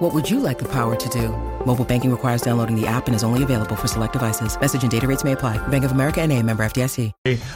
What 0.00 0.14
would 0.14 0.30
you 0.30 0.40
like 0.40 0.58
the 0.58 0.64
power 0.64 0.96
to 0.96 1.08
do? 1.10 1.28
Mobile 1.66 1.84
banking 1.84 2.10
requires 2.10 2.40
downloading 2.40 2.74
the 2.74 2.86
app 2.86 3.06
and 3.06 3.14
is 3.14 3.22
only 3.22 3.42
available 3.42 3.76
for 3.76 3.86
select 3.86 4.14
devices. 4.14 4.58
Message 4.58 4.82
and 4.82 4.90
data 4.90 5.06
rates 5.06 5.24
may 5.24 5.32
apply. 5.32 5.58
Bank 5.68 5.84
of 5.84 5.92
America 5.92 6.22
and 6.22 6.32
a 6.32 6.42
member 6.42 6.64
FDIC. 6.64 7.12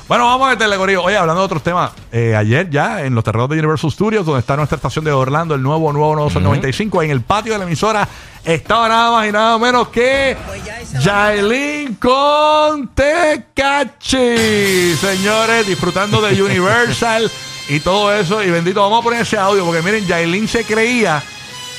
Bueno, 0.07 0.27
vamos 0.27 0.49
a 0.49 0.51
meterle, 0.51 0.77
Corillo. 0.77 1.03
Oye, 1.03 1.17
hablando 1.17 1.41
de 1.41 1.47
otros 1.47 1.63
temas, 1.63 1.93
eh, 2.13 2.37
ayer 2.37 2.69
ya 2.69 3.03
en 3.03 3.15
los 3.15 3.25
terrenos 3.25 3.49
de 3.49 3.59
Universal 3.59 3.91
Studios, 3.91 4.27
donde 4.27 4.41
está 4.41 4.57
nuestra 4.57 4.77
estación 4.77 5.07
de 5.07 5.13
Orlando, 5.13 5.55
el 5.55 5.63
nuevo, 5.63 5.91
nuevo, 5.91 6.15
nuevo 6.17 6.29
Sol 6.29 6.43
95, 6.43 7.03
en 7.03 7.13
el 7.13 7.23
patio 7.23 7.55
de 7.55 7.61
la 7.61 7.65
emisora, 7.65 8.07
estaba 8.45 8.91
nada 8.91 9.11
más 9.11 9.27
y 9.27 9.33
nada 9.33 9.57
menos 9.57 9.89
que 9.89 10.37
Jailin 11.01 11.95
con 11.95 12.89
Tecachi. 12.89 14.37
Señores, 14.97 15.67
disfrutando 15.67 16.21
de 16.21 16.43
Universal 16.43 17.31
y 17.71 17.81
todo 17.81 18.13
eso. 18.13 18.43
Y 18.43 18.51
bendito, 18.51 18.83
vamos 18.83 19.01
a 19.01 19.03
poner 19.03 19.23
ese 19.23 19.39
audio, 19.39 19.65
porque 19.65 19.81
miren, 19.81 20.07
Jailin 20.07 20.47
se 20.47 20.63
creía 20.63 21.23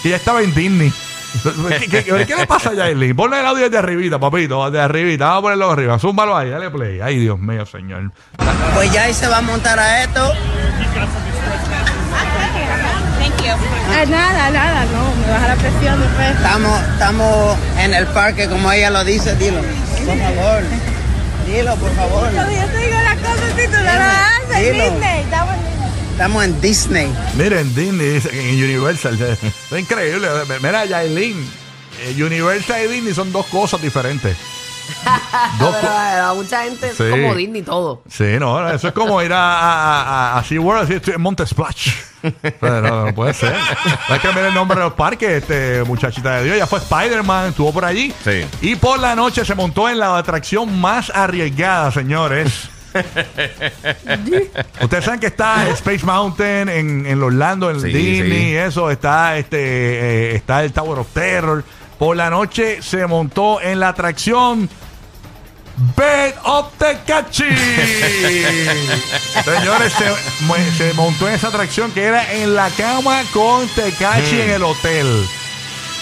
que 0.05 0.11
ya 0.11 0.17
estaba 0.17 0.43
en 0.43 0.53
Disney. 0.53 0.93
¿Qué, 1.43 1.87
qué- 1.89 2.03
qué- 2.03 2.25
qué 2.27 2.35
le 2.35 2.45
pasa 2.45 2.69
a 2.69 2.75
Jailin? 2.75 3.15
Ponle 3.15 3.39
el 3.39 3.45
audio 3.47 3.63
desde 3.63 3.79
arribita, 3.79 4.19
papito, 4.19 4.69
desde 4.69 4.83
arribita. 4.85 5.25
Vamos 5.25 5.39
a 5.39 5.41
ponerlo 5.41 5.71
arriba. 5.71 5.97
Zúmbalo 5.97 6.37
ahí, 6.37 6.51
dale 6.51 6.69
play. 6.69 7.01
Ay, 7.01 7.17
Dios 7.17 7.39
mío, 7.39 7.65
señor. 7.65 8.11
Pues 8.75 8.91
ya 8.93 9.01
ahí 9.05 9.13
se 9.15 9.27
va 9.27 9.37
a 9.39 9.41
montar 9.41 9.79
a 9.79 10.03
esto. 10.03 10.31
Ah, 13.97 14.05
nada, 14.07 14.51
nada, 14.51 14.85
no, 14.85 15.15
me 15.25 15.31
baja 15.31 15.47
la 15.47 15.55
presión 15.55 15.99
después. 15.99 16.27
Estamos, 16.35 16.81
estamos 16.93 17.57
en 17.79 17.93
el 17.95 18.05
parque, 18.07 18.47
como 18.47 18.71
ella 18.71 18.91
lo 18.91 19.03
dice, 19.03 19.35
dilo. 19.37 19.61
Por 20.05 20.17
favor. 20.19 20.63
Dilo, 21.47 21.75
por 21.77 21.91
favor. 21.95 22.31
Yo 22.31 22.43
te 22.67 22.77
digo 22.77 22.99
las 23.03 23.15
cosas 23.17 23.53
si 23.57 23.65
tú 23.67 23.77
no 23.77 23.83
las 23.83 24.31
haces, 24.51 24.71
Dilo. 24.71 24.83
Disney, 24.83 25.25
estamos 26.15 26.43
en 26.45 26.61
Disney. 26.61 27.05
Estamos 27.37 27.51
en 27.51 27.75
Disney. 27.75 28.21
En 28.31 28.63
Universal. 28.63 29.19
Es 29.71 29.79
increíble. 29.79 30.27
Mira, 30.61 30.87
Jailin. 30.87 31.45
eh, 32.01 32.23
Universal 32.23 32.85
y 32.85 32.87
Disney 32.87 33.13
son 33.13 33.31
dos 33.31 33.45
cosas 33.47 33.81
diferentes. 33.81 34.37
Dos 35.59 35.75
Pero 35.81 35.91
a 35.91 36.33
mucha 36.35 36.63
gente 36.63 36.93
Sí. 36.95 37.03
es 37.03 37.09
como 37.09 37.33
Disney 37.33 37.63
todo. 37.63 38.03
Sí, 38.07 38.37
no, 38.39 38.69
eso 38.69 38.87
es 38.89 38.93
como 38.93 39.19
ir 39.23 39.33
a, 39.33 39.59
a, 39.59 40.01
a, 40.35 40.37
a 40.37 40.43
SeaWorld 40.43 40.91
estoy 40.91 41.15
en 41.15 41.21
Monte 41.21 41.45
Splash. 41.47 41.89
Pero 42.59 42.81
no, 42.81 43.05
no 43.07 43.15
puede 43.15 43.33
ser. 43.33 43.55
Hay 44.09 44.19
que 44.19 44.27
cambiar 44.27 44.45
el 44.47 44.53
nombre 44.53 44.77
de 44.77 44.83
los 44.83 44.93
parques, 44.93 45.27
este 45.41 45.83
muchachita 45.85 46.37
de 46.37 46.43
Dios. 46.45 46.57
Ya 46.59 46.67
fue 46.67 46.77
Spider-Man, 46.79 47.49
estuvo 47.49 47.73
por 47.73 47.83
allí. 47.83 48.13
Sí. 48.23 48.45
Y 48.61 48.75
por 48.75 48.99
la 48.99 49.15
noche 49.15 49.43
se 49.43 49.55
montó 49.55 49.89
en 49.89 49.97
la 49.97 50.17
atracción 50.19 50.79
más 50.79 51.09
arriesgada, 51.09 51.91
señores. 51.91 52.69
Ustedes 54.81 55.03
saben 55.05 55.19
que 55.19 55.27
está 55.27 55.67
Space 55.69 56.05
Mountain 56.05 56.69
en, 56.69 57.05
en 57.05 57.21
Orlando, 57.23 57.69
en 57.71 57.81
Sí, 57.81 57.87
Disney, 57.89 58.51
sí. 58.51 58.55
eso, 58.55 58.89
está 58.91 59.37
este 59.37 59.57
eh, 59.59 60.35
está 60.35 60.63
el 60.63 60.71
Tower 60.71 60.99
of 60.99 61.07
Terror. 61.13 61.63
Por 61.99 62.15
la 62.17 62.29
noche 62.29 62.81
se 62.81 63.05
montó 63.07 63.61
en 63.61 63.79
la 63.79 63.89
atracción 63.89 64.69
Bed 65.97 66.33
of 66.43 66.67
Tecachi. 66.77 67.43
Señores, 69.43 69.93
se, 69.93 70.09
mu- 70.45 70.55
se 70.77 70.93
montó 70.93 71.27
en 71.27 71.35
esa 71.35 71.47
atracción 71.49 71.91
que 71.91 72.03
era 72.03 72.33
en 72.33 72.55
la 72.55 72.69
cama 72.71 73.21
con 73.33 73.67
Tecachi 73.69 74.39
en 74.41 74.49
el 74.51 74.63
hotel. 74.63 75.25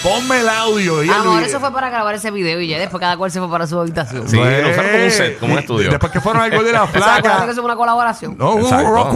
Ponme 0.04 0.40
el 0.40 0.48
audio. 0.50 1.02
Y 1.02 1.08
el 1.08 1.14
Amor, 1.14 1.36
video. 1.38 1.46
eso 1.48 1.58
fue 1.60 1.72
para 1.72 1.88
grabar 1.88 2.14
ese 2.14 2.30
video 2.30 2.60
y 2.60 2.68
ya 2.68 2.78
después 2.78 3.00
cada 3.00 3.16
cual 3.16 3.30
se 3.32 3.38
fue 3.40 3.50
para 3.50 3.66
su 3.66 3.80
habitación. 3.80 4.28
Sí, 4.28 4.36
No 4.36 4.44
lo 4.44 4.50
usaron 4.68 4.74
como 4.90 4.94
un 4.98 5.00
es. 5.00 5.14
set, 5.16 5.38
como 5.38 5.52
un 5.54 5.58
Y- 5.58 5.62
estudio. 5.62 5.90
Después 5.90 6.12
que 6.12 6.20
fueron 6.20 6.42
al 6.42 6.50
gol 6.54 6.62
de 6.64 6.72
la 6.72 6.82
O 6.84 6.86
sea, 6.88 6.98
acuérdate 7.00 7.22
flaca. 7.22 7.44
que 7.46 7.50
eso 7.52 7.60
es 7.60 7.64
una 7.64 7.74
colaboración. 7.76 8.36
No, 8.38 8.58
Exacto. 8.58 9.10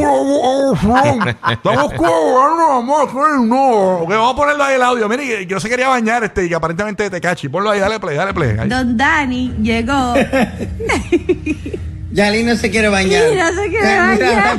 Estamos 1.51 1.93
colaborando, 1.93 2.73
amor, 2.73 3.41
no. 3.43 3.97
Ok, 3.99 4.09
vamos 4.11 4.33
a 4.33 4.37
ponerlo 4.37 4.65
ahí 4.65 4.75
el 4.77 4.83
audio. 4.83 5.09
Mire, 5.11 5.27
que 5.27 5.47
yo 5.47 5.61
se 5.61 5.69
quería 5.69 5.89
bañar 5.89 6.25
este 6.25 6.47
y 6.47 6.49
que 6.49 6.55
aparentemente 6.55 7.11
te 7.11 7.21
cachi. 7.21 7.49
Ponlo 7.51 7.71
ahí, 7.71 7.81
dale 7.81 8.01
play, 8.01 8.17
dale 8.17 8.33
play. 8.33 8.57
Ahí. 8.59 8.69
Don 8.69 8.97
Dani 8.97 9.55
llegó. 9.61 10.15
Yali 12.13 12.43
no 12.45 12.57
se 12.57 12.71
quiere 12.71 12.89
bañar. 12.89 13.25
Mira, 13.31 13.53
se 13.53 13.69
quiere 13.69 13.99
bañar. 13.99 14.59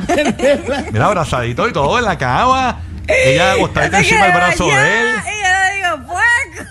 Mira, 0.94 1.06
abrazadito 1.08 1.68
y 1.68 1.74
todo 1.74 1.98
en 1.98 2.06
la 2.06 2.16
cama. 2.18 2.82
Ella 3.08 3.54
acostadita 3.54 3.98
encima 3.98 4.26
del 4.26 4.34
brazo 4.34 4.66
de 4.68 4.72
él. 5.02 5.08
Y 5.18 5.42
yo 5.42 5.50
le 5.66 5.76
digo, 5.76 6.06
puerco. 6.06 6.64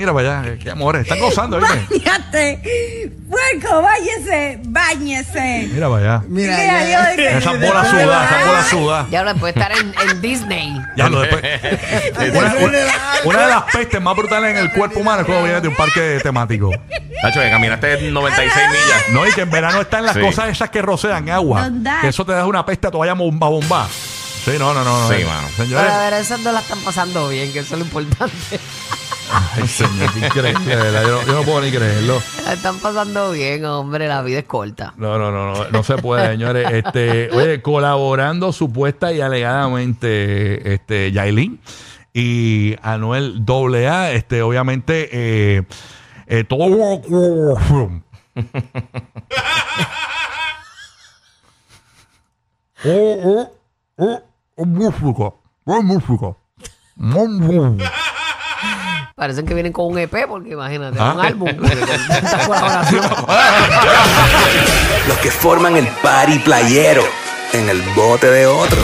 Mira 0.00 0.14
para 0.14 0.40
allá, 0.40 0.56
qué 0.58 0.70
amores. 0.70 1.02
Están 1.02 1.18
gozando, 1.20 1.58
¿viste? 1.60 1.78
Báñate. 1.90 3.12
Puerco, 3.28 3.82
báñese. 3.82 4.58
Báñese. 4.64 5.68
Mira 5.72 5.90
para 5.90 6.00
allá. 6.14 6.24
Mira, 6.26 6.56
Mira, 6.56 6.84
yo 6.84 7.16
dije- 7.16 7.36
Esas 7.38 7.60
bolas 7.60 7.88
sudadas, 7.90 8.30
esas 8.30 8.46
bolas 8.46 8.66
sudadas. 8.68 9.10
Ya 9.10 9.18
ahora 9.18 9.34
puede 9.34 9.52
estar 9.60 9.72
en, 9.72 9.94
en 10.08 10.20
Disney. 10.22 10.80
Ya 10.96 11.08
lo 11.10 11.20
después. 11.20 11.42
una, 12.34 12.54
una- 12.54 12.78
una 13.24 13.40
de 13.42 13.48
las 13.48 13.62
pestes 13.64 14.00
más 14.00 14.16
brutales 14.16 14.50
en 14.52 14.56
el 14.56 14.72
cuerpo 14.72 15.00
humano 15.00 15.20
es 15.20 15.26
cuando 15.26 15.44
vienes 15.44 15.60
de 15.62 15.68
un 15.68 15.76
parque 15.76 16.18
temático. 16.22 16.70
Tacho, 17.20 17.40
que 17.40 17.50
caminaste 17.50 18.10
96 18.10 18.68
millas. 18.70 19.02
No, 19.10 19.26
y 19.28 19.32
que 19.32 19.42
en 19.42 19.50
verano 19.50 19.82
están 19.82 20.06
las 20.06 20.14
Sí. 20.14 20.20
cosas 20.22 20.48
esas 20.48 20.70
que 20.70 20.80
rocean 20.80 21.28
agua. 21.28 21.70
Que 22.00 22.08
eso 22.08 22.24
te 22.24 22.32
da 22.32 22.46
una 22.46 22.64
peste 22.64 22.86
a 22.86 22.90
toalla 22.90 23.12
bomba 23.12 23.48
bomba. 23.50 23.86
Sí, 24.44 24.52
no, 24.58 24.72
no, 24.72 24.82
no. 24.82 25.02
no. 25.08 25.14
Sí, 25.14 25.22
mano. 25.24 25.46
Pero 25.54 25.68
Señores. 25.68 25.92
a 25.92 25.98
ver, 25.98 26.12
esas 26.14 26.40
no 26.40 26.52
la 26.52 26.60
están 26.60 26.78
pasando 26.80 27.28
bien, 27.28 27.52
que 27.52 27.58
eso 27.58 27.74
es 27.74 27.78
lo 27.80 27.84
importante. 27.84 28.58
Ay, 29.32 29.66
señor, 29.68 30.12
qué 30.12 30.26
increíble, 30.26 30.76
de 30.76 30.82
verdad, 30.82 31.02
Yo, 31.02 31.08
no- 31.20 31.26
yo 31.26 31.32
no 31.34 31.42
puedo 31.42 31.60
ni 31.60 31.70
creerlo. 31.70 32.20
La 32.44 32.52
están 32.54 32.78
pasando 32.78 33.30
bien, 33.32 33.64
hombre, 33.64 34.08
la 34.08 34.22
vida 34.22 34.40
es 34.40 34.44
corta. 34.44 34.92
No, 34.96 35.18
no, 35.18 35.30
no, 35.30 35.54
no, 35.54 35.70
no 35.70 35.82
se 35.84 35.96
puede, 35.98 36.26
señores. 36.32 36.68
Este, 36.72 37.30
oye, 37.32 37.62
colaborando 37.62 38.52
supuesta 38.52 39.12
y 39.12 39.20
alegadamente, 39.20 40.74
este, 40.74 41.12
Yailin 41.12 41.60
y 42.12 42.74
Anuel 42.82 43.44
AA, 43.46 44.12
este, 44.12 44.42
obviamente, 44.42 45.08
eh, 45.12 45.62
eh, 46.26 46.44
todo. 46.44 46.64
Oh, 52.84 53.00
oh, 53.24 53.50
oh, 53.98 54.22
oh, 54.56 54.64
música, 54.64 55.32
oh, 55.66 55.82
música. 55.82 56.36
Mm, 56.96 57.76
mm. 57.76 57.78
Parecen 59.20 59.44
que 59.44 59.52
vienen 59.52 59.70
con 59.70 59.84
un 59.84 59.98
EP, 59.98 60.26
porque 60.26 60.52
imagínate, 60.52 60.96
Ah. 60.98 61.12
un 61.14 61.20
álbum. 61.20 61.50
tanta 61.54 62.46
colaboración. 62.46 63.04
Los 65.08 65.18
que 65.18 65.30
forman 65.30 65.76
el 65.76 65.86
party 66.02 66.38
playero 66.38 67.02
en 67.52 67.68
el 67.68 67.82
bote 67.94 68.30
de 68.30 68.46
otro. 68.46 68.78